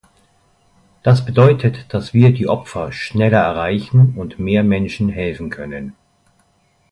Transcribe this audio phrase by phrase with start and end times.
[1.03, 5.93] Das bedeutet, dass wir die Opfer schneller erreichen und mehr Menschen helfen können.